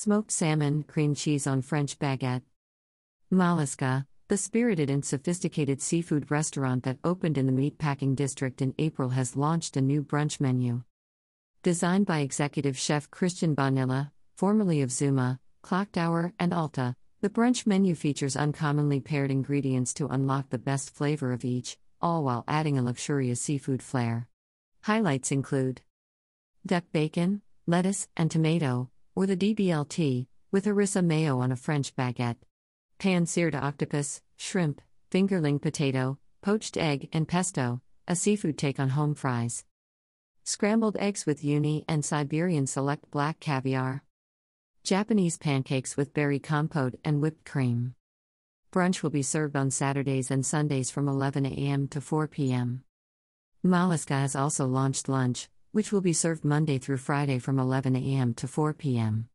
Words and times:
Smoked 0.00 0.30
salmon, 0.30 0.84
cream 0.84 1.12
cheese 1.16 1.44
on 1.44 1.60
French 1.60 1.98
baguette. 1.98 2.42
Mollusca, 3.32 4.06
the 4.28 4.36
spirited 4.36 4.90
and 4.90 5.04
sophisticated 5.04 5.82
seafood 5.82 6.30
restaurant 6.30 6.84
that 6.84 7.00
opened 7.02 7.36
in 7.36 7.46
the 7.46 7.52
meatpacking 7.52 8.14
district 8.14 8.62
in 8.62 8.76
April, 8.78 9.08
has 9.08 9.34
launched 9.34 9.76
a 9.76 9.80
new 9.80 10.04
brunch 10.04 10.40
menu. 10.40 10.84
Designed 11.64 12.06
by 12.06 12.20
executive 12.20 12.78
chef 12.78 13.10
Christian 13.10 13.56
Bonilla, 13.56 14.12
formerly 14.36 14.82
of 14.82 14.92
Zuma, 14.92 15.40
Clock 15.62 15.90
Tower, 15.90 16.32
and 16.38 16.54
Alta, 16.54 16.94
the 17.20 17.28
brunch 17.28 17.66
menu 17.66 17.96
features 17.96 18.36
uncommonly 18.36 19.00
paired 19.00 19.32
ingredients 19.32 19.92
to 19.94 20.06
unlock 20.06 20.50
the 20.50 20.58
best 20.58 20.94
flavor 20.94 21.32
of 21.32 21.44
each, 21.44 21.76
all 22.00 22.22
while 22.22 22.44
adding 22.46 22.78
a 22.78 22.84
luxurious 22.84 23.40
seafood 23.40 23.82
flair. 23.82 24.28
Highlights 24.82 25.32
include 25.32 25.80
duck 26.64 26.84
bacon, 26.92 27.42
lettuce, 27.66 28.06
and 28.16 28.30
tomato, 28.30 28.90
or 29.18 29.26
the 29.26 29.36
DBLT, 29.36 30.28
with 30.52 30.64
harissa 30.64 31.04
mayo 31.04 31.40
on 31.40 31.50
a 31.50 31.56
French 31.56 31.96
baguette 31.96 32.36
pan 32.98 33.26
seared 33.26 33.52
octopus, 33.52 34.22
shrimp, 34.36 34.80
fingerling 35.10 35.60
potato, 35.60 36.16
poached 36.40 36.76
egg, 36.76 37.08
and 37.12 37.26
pesto, 37.26 37.80
a 38.06 38.14
seafood 38.14 38.56
take 38.56 38.78
on 38.78 38.90
home 38.90 39.16
fries. 39.16 39.64
Scrambled 40.44 40.96
eggs 41.00 41.26
with 41.26 41.42
uni 41.42 41.84
and 41.88 42.04
Siberian 42.04 42.68
select 42.68 43.10
black 43.10 43.40
caviar. 43.40 44.04
Japanese 44.84 45.36
pancakes 45.36 45.96
with 45.96 46.14
berry 46.14 46.38
compote 46.38 46.94
and 47.04 47.20
whipped 47.20 47.44
cream. 47.44 47.96
Brunch 48.72 49.02
will 49.02 49.10
be 49.10 49.22
served 49.22 49.56
on 49.56 49.72
Saturdays 49.72 50.30
and 50.30 50.46
Sundays 50.46 50.92
from 50.92 51.08
11 51.08 51.44
a.m. 51.44 51.88
to 51.88 52.00
4 52.00 52.28
p.m. 52.28 52.84
Mollusca 53.66 54.14
has 54.20 54.36
also 54.36 54.64
launched 54.64 55.08
lunch, 55.08 55.48
which 55.72 55.92
will 55.92 56.00
be 56.00 56.12
served 56.12 56.44
Monday 56.44 56.78
through 56.78 56.96
Friday 56.96 57.38
from 57.38 57.58
11 57.58 57.96
a.m. 57.96 58.34
to 58.34 58.48
4 58.48 58.72
p.m. 58.74 59.26